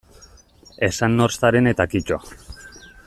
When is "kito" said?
1.93-2.21